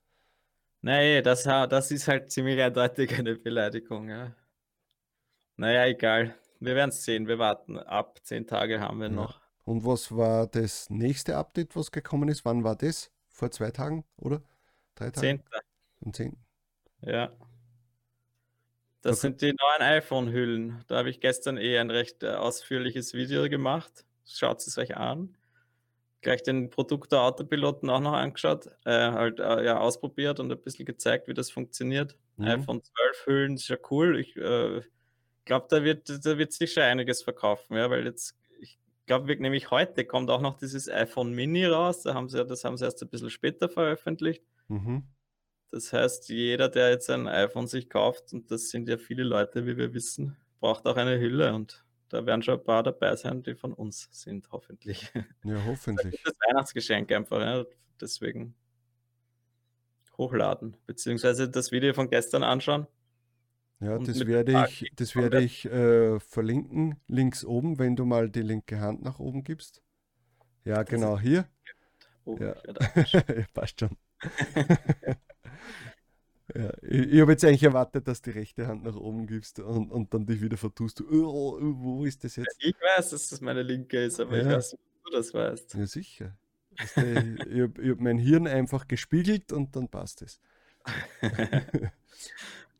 [0.81, 4.35] Nein, das, das ist halt ziemlich eindeutig eine Beleidigung, ja.
[5.57, 6.35] Naja, egal.
[6.59, 7.27] Wir werden es sehen.
[7.27, 8.19] Wir warten ab.
[8.23, 9.13] Zehn Tage haben wir ja.
[9.13, 9.41] noch.
[9.65, 12.45] Und was war das nächste Update, was gekommen ist?
[12.45, 13.11] Wann war das?
[13.27, 14.41] Vor zwei Tagen, oder?
[14.95, 15.19] Drei Tagen?
[15.19, 15.59] Zehnter.
[16.05, 16.37] Am 10.
[17.01, 17.31] Ja.
[19.01, 19.21] Das okay.
[19.21, 20.83] sind die neuen iPhone-Hüllen.
[20.87, 24.05] Da habe ich gestern eh ein recht äh, ausführliches Video gemacht.
[24.25, 25.35] Schaut es euch an.
[26.21, 30.61] Gleich den Produkt der Autopiloten auch noch angeschaut, äh, halt äh, ja, ausprobiert und ein
[30.61, 32.17] bisschen gezeigt, wie das funktioniert.
[32.37, 32.47] Mhm.
[32.47, 34.19] iPhone 12 Hüllen ist ja cool.
[34.19, 34.81] Ich äh,
[35.45, 39.69] glaube, da wird, da wird sich schon einiges verkaufen, ja, weil jetzt, ich glaube, nämlich
[39.69, 42.01] heute kommt auch noch dieses iPhone Mini raus.
[42.01, 44.43] Da haben sie, das haben sie erst ein bisschen später veröffentlicht.
[44.67, 45.03] Mhm.
[45.71, 49.65] Das heißt, jeder, der jetzt ein iPhone sich kauft, und das sind ja viele Leute,
[49.65, 53.43] wie wir wissen, braucht auch eine Hülle und da werden schon ein paar dabei sein,
[53.43, 55.11] die von uns sind, hoffentlich.
[55.43, 56.21] Ja, hoffentlich.
[56.23, 57.65] Das Weihnachtsgeschenk einfach, ja.
[57.99, 58.55] deswegen
[60.17, 62.87] hochladen, beziehungsweise das Video von gestern anschauen.
[63.79, 68.41] Ja, das werde ich, das werde ich äh, verlinken, links oben, wenn du mal die
[68.41, 69.83] linke Hand nach oben gibst.
[70.63, 71.47] Ja, genau, hier.
[72.25, 72.55] Oh, ja.
[72.65, 73.95] ja passt schon.
[76.55, 79.59] ja, ich, ich habe jetzt eigentlich erwartet, dass du die rechte Hand nach oben gibst
[79.59, 81.01] und, und dann dich wieder vertust.
[81.01, 82.57] Oh, wo ist das jetzt?
[82.59, 84.43] Ich weiß, dass das meine linke ist, aber ja.
[84.43, 85.73] ich weiß nicht, ob du das weißt.
[85.75, 86.37] Ja, sicher.
[86.79, 90.39] ich habe hab mein Hirn einfach gespiegelt und dann passt es.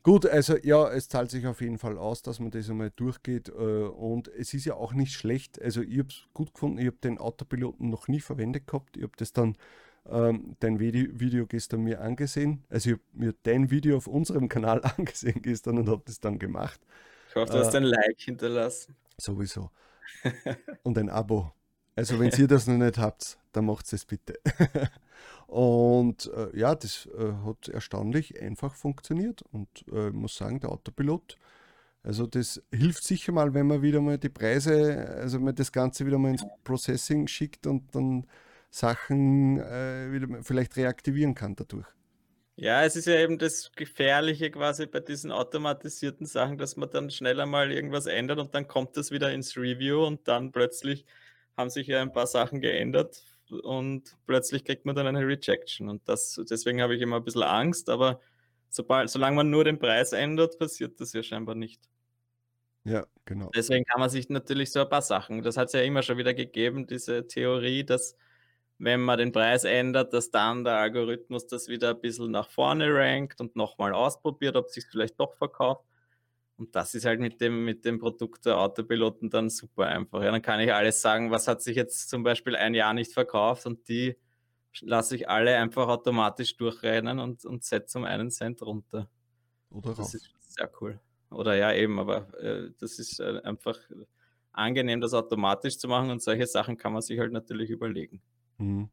[0.08, 3.48] Gut, also ja, es zahlt sich auf jeden Fall aus, dass man das einmal durchgeht.
[3.48, 5.60] Äh, und es ist ja auch nicht schlecht.
[5.60, 8.96] Also ich habe es gut gefunden, ich habe den Autopiloten noch nie verwendet gehabt.
[8.96, 9.56] Ich habe das dann,
[10.08, 12.64] ähm, dein Video, Video gestern mir angesehen.
[12.68, 16.38] Also ich habe mir dein Video auf unserem Kanal angesehen gestern und habe das dann
[16.38, 16.80] gemacht.
[17.28, 18.96] Ich hoffe, du hast äh, ein Like hinterlassen.
[19.18, 19.70] Sowieso.
[20.82, 21.52] und ein Abo.
[21.96, 24.38] Also wenn ihr das noch nicht habt, dann macht es bitte.
[25.48, 29.42] Und äh, ja, das äh, hat erstaunlich einfach funktioniert.
[29.50, 31.36] Und äh, ich muss sagen, der Autopilot,
[32.04, 36.06] also das hilft sicher mal, wenn man wieder mal die Preise, also man das Ganze
[36.06, 38.26] wieder mal ins Processing schickt und dann
[38.70, 41.86] Sachen äh, wieder vielleicht reaktivieren kann dadurch.
[42.56, 47.10] Ja, es ist ja eben das Gefährliche quasi bei diesen automatisierten Sachen, dass man dann
[47.10, 51.06] schneller mal irgendwas ändert und dann kommt das wieder ins Review und dann plötzlich
[51.56, 55.88] haben sich ja ein paar Sachen geändert, und plötzlich kriegt man dann eine Rejection.
[55.88, 58.20] Und das, deswegen habe ich immer ein bisschen Angst, aber
[58.68, 61.88] sobald, solange man nur den Preis ändert, passiert das ja scheinbar nicht.
[62.84, 63.50] Ja, genau.
[63.54, 66.16] Deswegen kann man sich natürlich so ein paar Sachen, das hat es ja immer schon
[66.16, 68.16] wieder gegeben, diese Theorie, dass
[68.78, 72.94] wenn man den Preis ändert, dass dann der Algorithmus das wieder ein bisschen nach vorne
[72.94, 75.84] rankt und nochmal ausprobiert, ob es sich vielleicht doch verkauft.
[76.56, 80.22] Und das ist halt mit dem, mit dem Produkt der Autopiloten dann super einfach.
[80.22, 83.12] Ja, dann kann ich alles sagen, was hat sich jetzt zum Beispiel ein Jahr nicht
[83.12, 84.16] verkauft und die
[84.80, 89.08] lasse ich alle einfach automatisch durchrennen und, und setze um einen Cent runter.
[89.70, 90.14] Oder das raus.
[90.14, 91.00] ist sehr cool.
[91.30, 93.78] Oder ja, eben, aber äh, das ist äh, einfach
[94.52, 98.22] angenehm, das automatisch zu machen und solche Sachen kann man sich halt natürlich überlegen.
[98.58, 98.90] Mhm.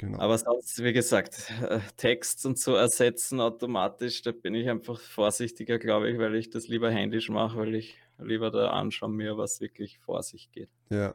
[0.00, 0.18] Genau.
[0.18, 1.52] Aber sonst, wie gesagt,
[1.98, 6.68] Text und so ersetzen automatisch, da bin ich einfach vorsichtiger, glaube ich, weil ich das
[6.68, 10.70] lieber händisch mache, weil ich lieber da anschaue mir, was wirklich vor sich geht.
[10.88, 11.14] Ja.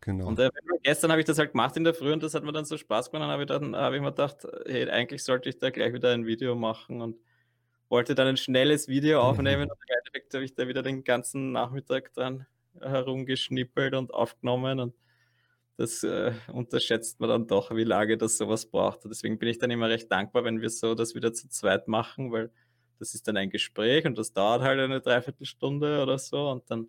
[0.00, 0.28] Genau.
[0.28, 0.50] Und äh,
[0.82, 2.78] gestern habe ich das halt gemacht in der Früh und das hat mir dann so
[2.78, 3.24] Spaß gemacht.
[3.24, 6.12] Dann habe ich, dann, hab ich mir gedacht, hey, eigentlich sollte ich da gleich wieder
[6.12, 7.16] ein Video machen und
[7.88, 9.64] wollte dann ein schnelles Video aufnehmen.
[9.64, 9.70] Mhm.
[9.70, 12.46] Und im Endeffekt habe ich da wieder den ganzen Nachmittag dran
[12.80, 14.94] herumgeschnippelt und aufgenommen und
[15.80, 19.02] das äh, unterschätzt man dann doch, wie lange das sowas braucht.
[19.04, 21.88] Und deswegen bin ich dann immer recht dankbar, wenn wir so das wieder zu zweit
[21.88, 22.50] machen, weil
[22.98, 26.50] das ist dann ein Gespräch und das dauert halt eine Dreiviertelstunde oder so.
[26.50, 26.88] Und dann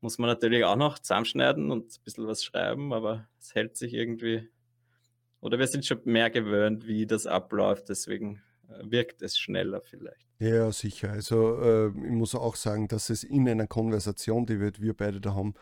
[0.00, 3.92] muss man natürlich auch noch zusammenschneiden und ein bisschen was schreiben, aber es hält sich
[3.92, 4.48] irgendwie.
[5.40, 10.28] Oder wir sind schon mehr gewöhnt, wie das abläuft, deswegen äh, wirkt es schneller vielleicht.
[10.38, 11.10] Ja, sicher.
[11.10, 15.20] Also äh, ich muss auch sagen, dass es in einer Konversation, die wir, wir beide
[15.20, 15.54] da haben,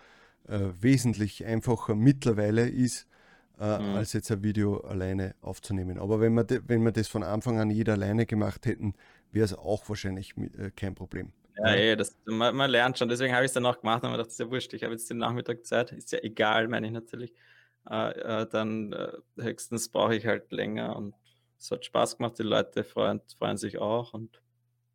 [0.48, 3.06] äh, wesentlich einfacher mittlerweile ist,
[3.58, 3.96] äh, mhm.
[3.96, 5.98] als jetzt ein Video alleine aufzunehmen.
[5.98, 8.94] Aber wenn wir, wenn wir das von Anfang an jeder alleine gemacht hätten,
[9.32, 11.32] wäre es auch wahrscheinlich äh, kein Problem.
[11.56, 11.74] Ja, ja.
[11.74, 14.16] Eh, das, man, man, lernt schon, deswegen habe ich es dann auch gemacht und mir
[14.16, 16.86] gedacht, das ist ja wurscht, ich habe jetzt den Nachmittag Zeit, ist ja egal, meine
[16.86, 17.32] ich natürlich.
[17.88, 21.14] Äh, äh, dann äh, höchstens brauche ich halt länger und
[21.58, 24.42] es hat Spaß gemacht, die Leute freuen, freuen sich auch und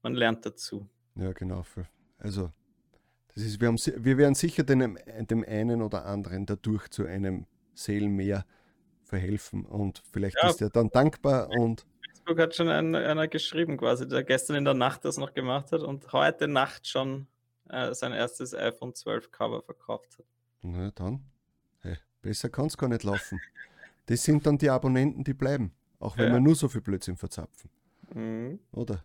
[0.04, 0.88] man lernt dazu.
[1.16, 1.66] Ja, genau.
[2.20, 2.52] Also
[3.36, 4.98] das ist, wir, haben, wir werden sicher dem,
[5.30, 8.46] dem einen oder anderen dadurch zu einem Seelenmeer
[9.04, 11.86] verhelfen und vielleicht ja, ist er dann dankbar und.
[12.14, 15.72] Facebook hat schon ein, einer geschrieben, quasi, der gestern in der Nacht das noch gemacht
[15.72, 17.28] hat und heute Nacht schon
[17.70, 20.26] äh, sein erstes iPhone 12 Cover verkauft hat.
[20.62, 21.24] Na dann,
[21.82, 23.40] hey, besser kann es gar nicht laufen.
[24.06, 26.34] das sind dann die Abonnenten, die bleiben, auch wenn ja.
[26.34, 27.70] wir nur so viel Blödsinn verzapfen.
[28.14, 28.60] Mhm.
[28.72, 29.04] Oder?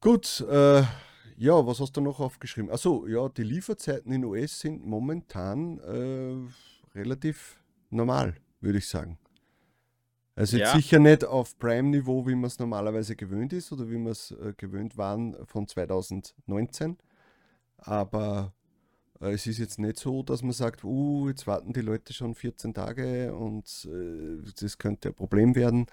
[0.00, 0.82] Gut, äh,
[1.38, 2.70] ja, was hast du noch aufgeschrieben?
[2.70, 9.18] Achso, ja, die Lieferzeiten in US sind momentan äh, relativ normal, würde ich sagen.
[10.34, 10.76] Also jetzt ja.
[10.76, 14.52] sicher nicht auf Prime-Niveau, wie man es normalerweise gewöhnt ist oder wie wir es äh,
[14.56, 16.96] gewöhnt waren von 2019.
[17.78, 18.52] Aber
[19.20, 22.34] äh, es ist jetzt nicht so, dass man sagt, uh, jetzt warten die Leute schon
[22.34, 25.86] 14 Tage und äh, das könnte ein Problem werden,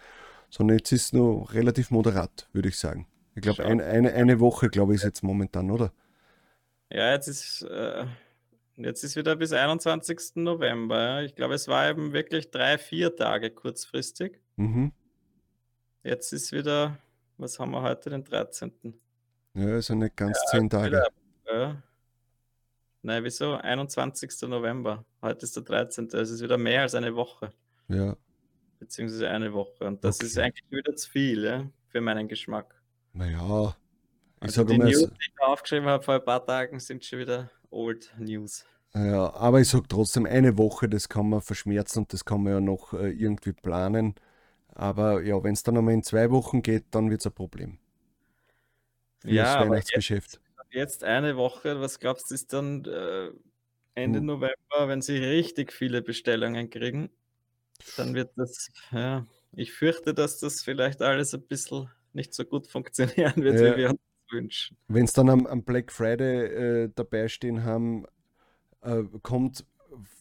[0.50, 3.08] sondern jetzt ist es nur relativ moderat, würde ich sagen.
[3.36, 5.92] Ich glaube, ein, eine, eine Woche, glaube ich, ist jetzt momentan, oder?
[6.90, 8.06] Ja, jetzt ist, äh,
[8.78, 10.36] jetzt ist wieder bis 21.
[10.36, 11.22] November.
[11.24, 14.40] Ich glaube, es war eben wirklich drei, vier Tage kurzfristig.
[14.56, 14.94] Mhm.
[16.04, 16.98] Jetzt ist wieder,
[17.38, 18.72] was haben wir heute, den 13.
[19.54, 20.88] Ja, also nicht ganz ja, zehn Tage.
[20.88, 21.08] Wieder,
[21.52, 21.84] ja.
[23.02, 23.56] Nein, wieso?
[23.56, 24.44] 21.
[24.44, 25.04] November.
[25.22, 26.08] Heute ist der 13.
[26.14, 27.52] Es ist wieder mehr als eine Woche.
[27.90, 28.16] Ja.
[28.80, 29.84] Beziehungsweise eine Woche.
[29.84, 30.26] Und das okay.
[30.26, 32.82] ist eigentlich wieder zu viel, ja, für meinen Geschmack.
[33.16, 33.76] Naja,
[34.40, 37.04] Also sage die mal, News, es- die ich aufgeschrieben habe vor ein paar Tagen, sind
[37.04, 38.66] schon wieder Old News.
[38.96, 42.54] Ja, aber ich sage trotzdem, eine Woche, das kann man verschmerzen und das kann man
[42.54, 44.16] ja noch äh, irgendwie planen.
[44.70, 47.80] Aber ja, wenn es dann einmal in zwei Wochen geht, dann wird es ein Problem.
[49.20, 50.40] Für Ja, das Weihnachtsgeschäft.
[50.72, 53.32] Jetzt eine Woche, was glaubst du, ist dann äh,
[53.96, 54.26] Ende Hm.
[54.26, 57.10] November, wenn sie richtig viele Bestellungen kriegen,
[57.96, 62.68] dann wird das, ja, ich fürchte, dass das vielleicht alles ein bisschen nicht so gut
[62.68, 63.74] funktionieren wird, Ja.
[63.74, 64.00] wie wir uns
[64.32, 64.78] wünschen.
[64.88, 68.06] Wenn es dann am, am Black Friday äh, dabei stehen haben,
[68.82, 69.66] äh, kommt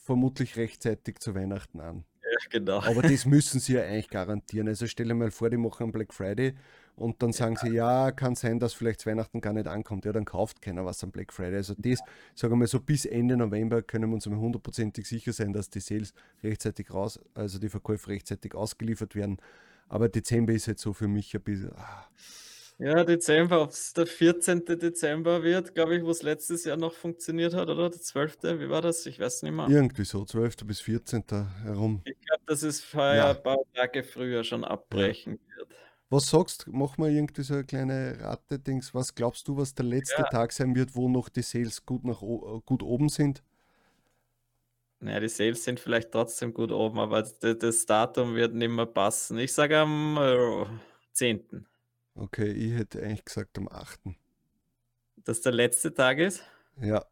[0.05, 2.05] vermutlich rechtzeitig zu Weihnachten an.
[2.23, 2.81] Ja, genau.
[2.81, 4.69] Aber das müssen sie ja eigentlich garantieren.
[4.69, 6.55] Also stell dir mal vor, die machen am Black Friday
[6.97, 10.05] und dann sagen sie, ja, kann sein, dass vielleicht Weihnachten gar nicht ankommt.
[10.05, 11.57] Ja, dann kauft keiner was am Black Friday.
[11.57, 12.01] Also das,
[12.35, 15.81] sagen wir mal so, bis Ende November können wir uns hundertprozentig sicher sein, dass die
[15.81, 19.39] Sales rechtzeitig raus, also die Verkäufe rechtzeitig ausgeliefert werden.
[19.89, 22.07] Aber Dezember ist halt so für mich ein bisschen, ah,
[22.79, 24.65] Ja, Dezember, ob es der 14.
[24.65, 27.89] Dezember wird, glaube ich, wo es letztes Jahr noch funktioniert hat, oder?
[27.91, 28.39] Der 12.
[28.59, 29.07] Wie war das?
[29.07, 29.69] Ich weiß nicht mehr.
[29.69, 30.67] irgendwie so, 12.
[30.67, 31.25] bis 14.
[31.63, 32.01] herum.
[32.05, 33.31] Ich glaube, dass es Ja.
[33.31, 35.69] ein paar Tage früher schon abbrechen wird.
[36.11, 38.93] Was sagst, mach mal irgendwie so eine kleine Rate-Dings.
[38.95, 40.29] Was glaubst du, was der letzte Ja.
[40.29, 43.43] Tag sein wird, wo noch die Sales gut, nach, o- gut oben sind?
[45.05, 49.37] Naja, die Sales sind vielleicht trotzdem gut oben, aber das Datum wird nicht mehr passen.
[49.37, 50.65] Ich sage am äh,
[51.13, 51.67] 10.
[52.15, 54.01] Okay, ich hätte eigentlich gesagt am 8.
[55.17, 56.43] Dass der letzte Tag ist.
[56.81, 57.05] Ja,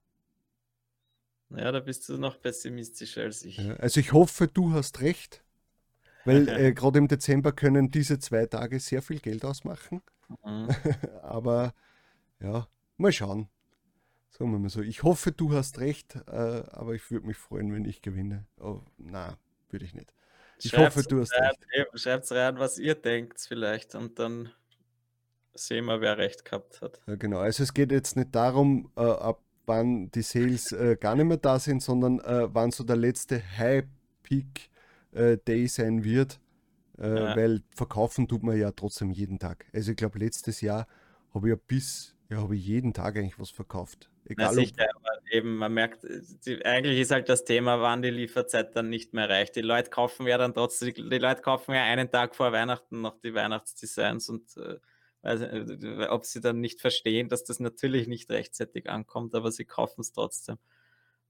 [1.50, 3.59] Ja, da bist du noch pessimistischer als ich.
[3.78, 5.44] Also ich hoffe, du hast recht,
[6.24, 10.00] weil äh, gerade im Dezember können diese zwei Tage sehr viel Geld ausmachen.
[10.46, 10.70] Mhm.
[11.22, 11.74] Aber
[12.40, 13.50] ja, mal schauen.
[14.33, 14.81] Sagen wir mal so.
[14.81, 18.47] Ich hoffe, du hast recht, äh, aber ich würde mich freuen, wenn ich gewinne.
[18.59, 19.37] Oh, na,
[19.71, 20.14] würde ich nicht.
[20.59, 21.59] Ich hoffe, du hast recht.
[21.95, 24.51] Schreibt rein, was ihr denkt vielleicht und dann
[25.55, 27.03] sehen wir, wer recht gehabt hat.
[27.07, 27.38] Ja, genau.
[27.38, 31.37] Also es geht jetzt nicht darum, äh, ab wann die Sales äh, gar nicht mehr
[31.37, 36.40] da sind, sondern äh, wann so der letzte High-Peak-Day sein wird.
[36.99, 37.37] Äh, Ja.
[37.37, 39.66] Weil verkaufen tut man ja trotzdem jeden Tag.
[39.75, 40.87] Also ich glaube, letztes Jahr
[41.35, 44.09] habe ich ja bis, ja, habe ich jeden Tag eigentlich was verkauft.
[44.25, 46.07] Na Egal ob, sicher, aber eben, man merkt,
[46.64, 49.55] eigentlich ist halt das Thema, wann die Lieferzeit dann nicht mehr reicht.
[49.55, 53.21] Die Leute kaufen ja dann trotzdem, die, Leute kaufen ja einen Tag vor Weihnachten noch
[53.21, 54.79] die Weihnachtsdesigns und äh,
[55.21, 55.47] also,
[56.09, 60.12] ob sie dann nicht verstehen, dass das natürlich nicht rechtzeitig ankommt, aber sie kaufen es
[60.12, 60.57] trotzdem.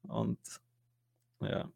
[0.03, 0.38] Und
[1.41, 1.71] ja,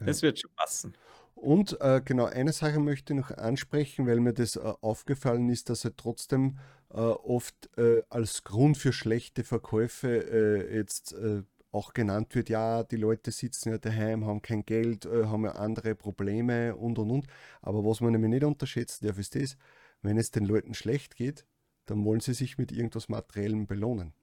[0.00, 0.96] das wird schon passen.
[1.36, 5.68] Und äh, genau, eine Sache möchte ich noch ansprechen, weil mir das äh, aufgefallen ist,
[5.70, 6.58] dass er trotzdem
[6.90, 12.84] äh, oft äh, als Grund für schlechte Verkäufe äh, jetzt äh, auch genannt wird, ja,
[12.84, 17.26] die Leute sitzen ja daheim, haben kein Geld, haben ja andere Probleme und und und.
[17.60, 19.58] Aber was man nämlich nicht unterschätzen darf, ist das,
[20.00, 21.44] wenn es den Leuten schlecht geht,
[21.84, 24.14] dann wollen sie sich mit irgendwas Materiellem belohnen.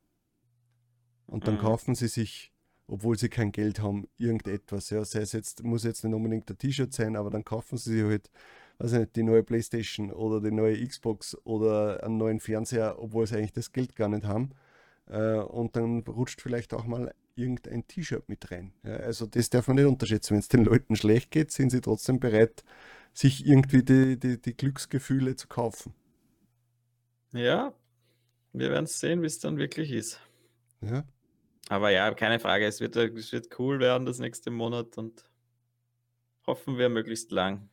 [1.27, 1.57] Und dann Mhm.
[1.57, 2.52] kaufen sie sich
[2.87, 4.89] obwohl sie kein Geld haben, irgendetwas.
[4.89, 7.93] Ja, sei es jetzt, muss jetzt nicht unbedingt ein T-Shirt sein, aber dann kaufen sie
[7.93, 8.29] sich halt,
[8.79, 13.27] weiß ich nicht, die neue Playstation oder die neue Xbox oder einen neuen Fernseher, obwohl
[13.27, 14.51] sie eigentlich das Geld gar nicht haben.
[15.07, 18.73] Äh, und dann rutscht vielleicht auch mal irgendein T-Shirt mit rein.
[18.83, 20.31] Ja, also das darf man nicht unterschätzen.
[20.31, 22.63] Wenn es den Leuten schlecht geht, sind sie trotzdem bereit,
[23.13, 25.93] sich irgendwie die, die, die Glücksgefühle zu kaufen.
[27.31, 27.73] Ja,
[28.53, 30.19] wir werden sehen, wie es dann wirklich ist.
[30.81, 31.03] Ja.
[31.73, 35.25] Aber ja, keine Frage, es wird, es wird cool werden das nächste Monat und
[36.45, 37.67] hoffen wir möglichst lang.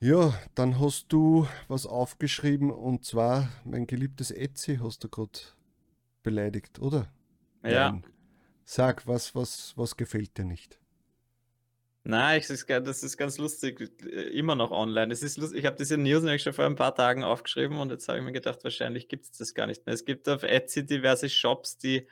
[0.00, 5.38] Ja, dann hast du was aufgeschrieben und zwar mein geliebtes Etsy hast du gerade
[6.24, 7.12] beleidigt, oder?
[7.62, 8.04] Ja, Nein.
[8.64, 10.80] Sag, was, was, was gefällt dir nicht?
[12.02, 15.12] nein, ich, das ist ganz lustig, äh, immer noch online.
[15.12, 17.92] Es ist lustig, ich habe diese News nämlich schon vor ein paar Tagen aufgeschrieben und
[17.92, 19.94] jetzt habe ich mir gedacht, wahrscheinlich gibt es das gar nicht mehr.
[19.94, 22.08] Es gibt auf Etsy diverse Shops, die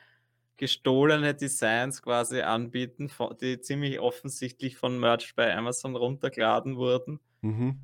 [0.57, 3.09] gestohlene Designs quasi anbieten,
[3.41, 7.19] die ziemlich offensichtlich von Merch bei Amazon runtergeladen wurden.
[7.41, 7.79] Mhm.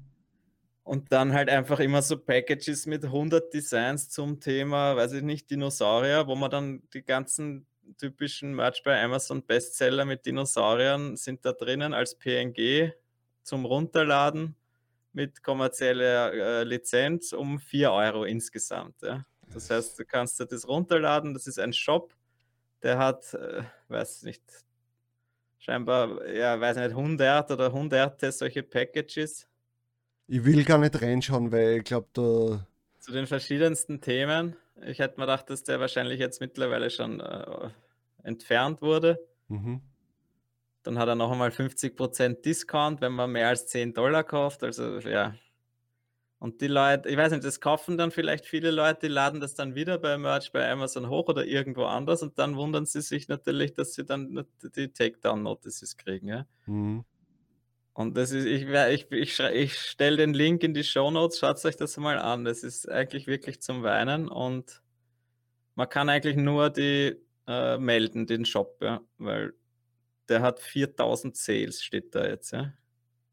[0.83, 5.49] Und dann halt einfach immer so Packages mit 100 Designs zum Thema, weiß ich nicht,
[5.49, 7.65] Dinosaurier, wo man dann die ganzen
[7.97, 12.91] typischen Merch bei Amazon Bestseller mit Dinosauriern sind da drinnen als PNG
[13.43, 14.55] zum Runterladen
[15.13, 19.01] mit kommerzieller äh, Lizenz um 4 Euro insgesamt.
[19.01, 19.25] Ja.
[19.53, 22.13] Das heißt, du kannst dir das runterladen, das ist ein Shop,
[22.87, 24.41] der hat, äh, weiß nicht,
[25.59, 29.45] scheinbar, ja, weiß nicht, 100 oder hunderte solche Packages
[30.27, 32.65] Ich will gar nicht reinschauen, weil ich glaube, da.
[32.99, 34.55] zu den verschiedensten Themen.
[34.85, 37.69] Ich hätte mir gedacht, dass der wahrscheinlich jetzt mittlerweile schon äh,
[38.23, 39.19] entfernt wurde.
[39.49, 39.81] Mhm.
[40.83, 44.63] Dann hat er noch einmal 50% Discount, wenn man mehr als 10 Dollar kauft.
[44.63, 45.35] Also ja,
[46.39, 49.55] Und die Leute, ich weiß nicht, das kaufen dann vielleicht viele Leute, die laden das
[49.55, 53.27] dann wieder bei Merch bei Amazon hoch oder irgendwo anders und dann wundern sie sich
[53.27, 54.45] natürlich, dass sie dann
[54.75, 56.27] die Takedown-Notices kriegen.
[56.27, 56.45] Ja?
[56.67, 57.05] Mhm.
[57.93, 61.65] Und das ist, ich, ich, ich, ich stelle den Link in die Show Notes, schaut
[61.65, 62.45] euch das mal an.
[62.45, 64.83] Das ist eigentlich wirklich zum Weinen und
[65.73, 67.15] man kann eigentlich nur die
[67.47, 69.53] äh, melden, den Shop, ja, weil
[70.29, 72.51] der hat 4000 Sales, steht da jetzt.
[72.51, 72.73] Ja.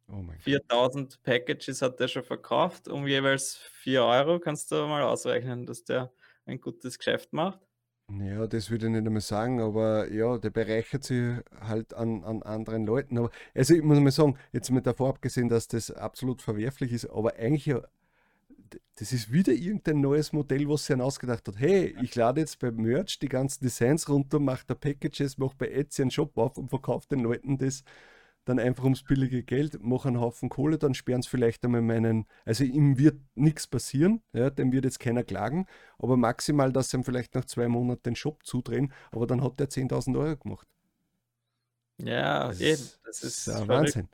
[0.09, 4.39] Oh 4000 Packages hat der schon verkauft, um jeweils 4 Euro.
[4.39, 6.13] Kannst du mal ausrechnen, dass der
[6.47, 7.61] ein gutes Geschäft macht?
[8.11, 12.43] Ja, das würde ich nicht einmal sagen, aber ja, der bereichert sich halt an, an
[12.43, 13.17] anderen Leuten.
[13.17, 17.07] Aber also ich muss mal sagen, jetzt mit davor abgesehen, dass das absolut verwerflich ist,
[17.07, 17.81] aber eigentlich ja,
[18.97, 21.59] das ist wieder irgendein neues Modell, was sich ausgedacht hat.
[21.59, 25.69] Hey, ich lade jetzt beim Merch die ganzen Designs runter, mache da Packages, mache bei
[25.69, 27.85] Etsy einen Shop auf und verkaufe den Leuten das
[28.45, 32.27] dann einfach ums billige Geld, mache einen Haufen Kohle, dann sperren sie vielleicht einmal meinen,
[32.45, 35.67] also ihm wird nichts passieren, ja, dem wird jetzt keiner klagen,
[35.99, 39.61] aber maximal, dass sie ihm vielleicht nach zwei Monaten den Shop zudrehen, aber dann hat
[39.61, 40.69] er 10.000 Euro gemacht.
[41.99, 44.09] Ja, das eben, das ist, ist Wahnsinn.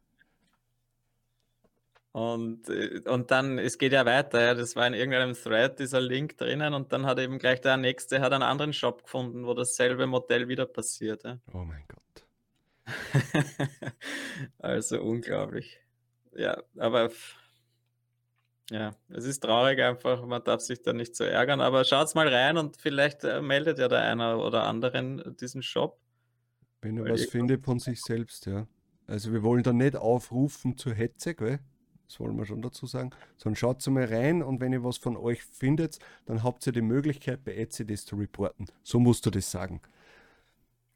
[2.12, 6.00] Und, äh, und dann, es geht ja weiter, ja, das war in irgendeinem Thread dieser
[6.00, 9.54] Link drinnen und dann hat eben gleich der nächste hat einen anderen Shop gefunden, wo
[9.54, 11.22] dasselbe Modell wieder passiert.
[11.22, 11.38] Ja.
[11.52, 12.00] Oh mein Gott.
[14.58, 15.80] also unglaublich.
[16.32, 17.10] Ja, aber
[18.70, 22.28] ja, es ist traurig einfach, man darf sich da nicht so ärgern, aber schaut's mal
[22.28, 25.98] rein und vielleicht äh, meldet ja der einer oder anderen diesen Shop.
[26.80, 28.66] Wenn er was findet von sich selbst, ja.
[29.06, 31.58] Also wir wollen da nicht aufrufen zur Hetze, gell?
[32.10, 35.16] das wollen wir schon dazu sagen, sondern schaut mal rein und wenn ihr was von
[35.16, 38.66] euch findet, dann habt ihr die Möglichkeit bei Etsy das zu reporten.
[38.82, 39.80] So musst du das sagen.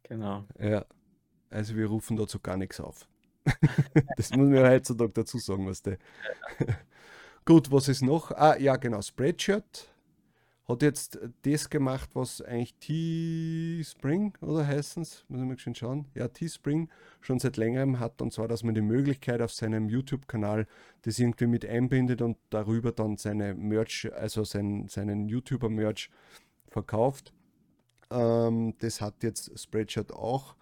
[0.02, 0.44] Genau.
[0.58, 0.84] Ja,
[1.54, 3.06] also wir rufen dazu gar nichts auf.
[4.16, 5.98] das muss man heutzutage dazu sagen, was der.
[7.44, 8.30] Gut, was ist noch?
[8.30, 9.94] Ah, ja, genau, Spreadshirt
[10.66, 16.06] hat jetzt das gemacht, was eigentlich T-Spring oder heißen es, muss ich mal schon schauen,
[16.14, 16.88] ja, T-Spring
[17.20, 20.66] schon seit längerem hat, und zwar, dass man die Möglichkeit auf seinem YouTube-Kanal
[21.02, 26.08] das irgendwie mit einbindet und darüber dann seine Merch, also sein, seinen YouTuber-Merch
[26.68, 27.34] verkauft.
[28.10, 30.56] Ähm, das hat jetzt Spreadshirt auch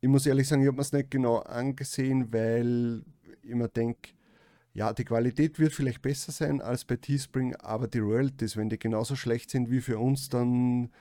[0.00, 3.02] ich muss ehrlich sagen, ich habe mir es nicht genau angesehen, weil
[3.42, 4.10] ich mir denke,
[4.74, 8.78] ja, die Qualität wird vielleicht besser sein als bei Teespring, aber die Royalties, wenn die
[8.78, 10.92] genauso schlecht sind wie für uns, dann.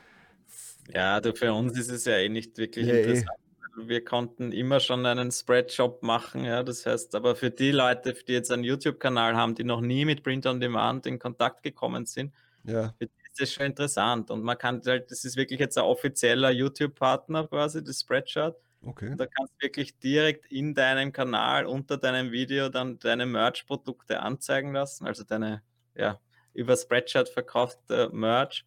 [0.92, 3.02] Ja, du, für uns ist es ja eh nicht wirklich ja, eh.
[3.02, 3.30] interessant.
[3.30, 3.88] Eh.
[3.88, 8.32] Wir konnten immer schon einen Spreadshop machen, ja, das heißt, aber für die Leute, die
[8.34, 12.34] jetzt einen YouTube-Kanal haben, die noch nie mit Print on Demand in Kontakt gekommen sind,
[12.64, 12.96] ja.
[12.98, 14.32] ist das schon interessant.
[14.32, 18.56] Und man kann halt, das ist wirklich jetzt ein offizieller YouTube-Partner quasi, das Spreadshirt.
[18.82, 19.16] Okay.
[19.18, 24.74] Da kannst du wirklich direkt in deinem Kanal unter deinem Video dann deine Merch-Produkte anzeigen
[24.74, 25.62] lassen, also deine,
[25.96, 26.20] ja,
[26.54, 28.66] über Spreadshirt verkaufte Merch.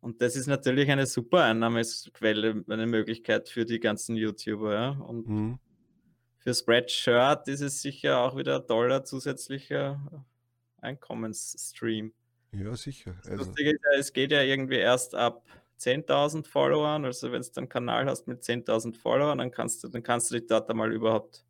[0.00, 4.74] Und das ist natürlich eine super Einnahmequelle, eine Möglichkeit für die ganzen YouTuber.
[4.74, 4.88] Ja?
[4.90, 5.58] Und mhm.
[6.38, 10.24] für Spreadshirt ist es sicher auch wieder ein toller zusätzlicher
[10.80, 12.12] Einkommensstream.
[12.52, 13.16] Ja, sicher.
[13.26, 13.50] Also.
[13.50, 13.58] Ist,
[13.98, 15.42] es geht ja irgendwie erst ab
[15.80, 20.02] 10.000 Followern, also wenn du einen Kanal hast mit 10.000 Followern, dann kannst du, dann
[20.02, 21.44] kannst du dich dort einmal überhaupt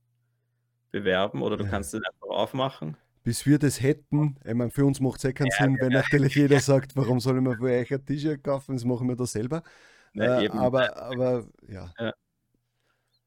[0.91, 1.71] bewerben oder du ja.
[1.71, 2.97] kannst es einfach aufmachen.
[3.23, 5.93] Bis wir das hätten, ich meine, für uns macht es eh keinen ja, Sinn, wenn
[5.93, 9.17] natürlich jeder sagt, warum soll ich mir für euch ein T-Shirt kaufen, das machen wir
[9.17, 9.63] da selber.
[10.15, 11.91] äh, aber, aber ja.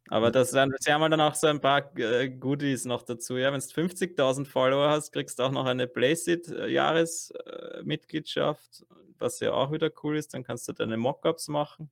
[0.10, 3.36] Aber das, sie haben dann auch so ein paar äh, Goodies noch dazu.
[3.38, 8.86] Ja, wenn du 50.000 Follower hast, kriegst du auch noch eine Playsit-Jahresmitgliedschaft.
[8.90, 10.34] Äh, was ja auch wieder cool ist.
[10.34, 11.90] Dann kannst du deine Mockups machen.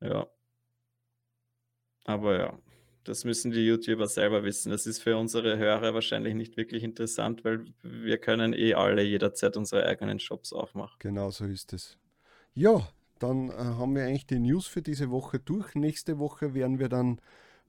[0.00, 0.26] Ja.
[2.04, 2.58] Aber ja,
[3.04, 4.70] das müssen die YouTuber selber wissen.
[4.70, 9.56] Das ist für unsere Hörer wahrscheinlich nicht wirklich interessant, weil wir können eh alle jederzeit
[9.56, 10.96] unsere eigenen Shops aufmachen.
[10.98, 11.96] Genau so ist es.
[12.54, 12.86] Ja,
[13.24, 15.74] dann äh, haben wir eigentlich die News für diese Woche durch.
[15.74, 17.20] Nächste Woche werden wir dann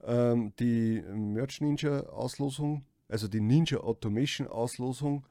[0.04, 5.26] ähm, die Merch Ninja Auslosung, also die Ninja Automation Auslosung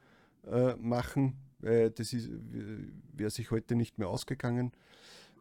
[0.48, 1.38] äh, machen.
[1.62, 4.72] Äh, das wäre sich heute nicht mehr ausgegangen.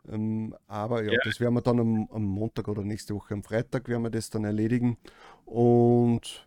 [0.07, 3.42] Ähm, aber ja, ja, das werden wir dann am, am, Montag oder nächste Woche am
[3.42, 4.98] Freitag werden wir das dann erledigen.
[5.46, 6.46] Und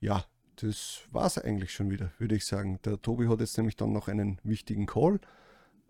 [0.00, 0.24] ja,
[0.56, 2.80] das war es eigentlich schon wieder, würde ich sagen.
[2.84, 5.20] Der Tobi hat jetzt nämlich dann noch einen wichtigen Call.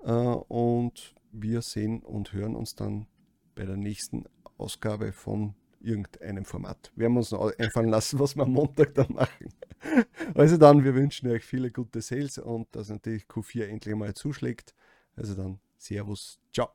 [0.05, 3.07] Äh, und wir sehen und hören uns dann
[3.55, 4.25] bei der nächsten
[4.59, 6.93] Ausgabe von irgendeinem Format.
[6.95, 9.49] Wir werden uns noch einfallen lassen, was wir am Montag dann machen.
[10.35, 14.75] Also dann, wir wünschen euch viele gute Sales und dass natürlich Q4 endlich mal zuschlägt.
[15.17, 16.69] Also dann, Servus, ciao.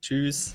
[0.00, 0.54] Tschüss.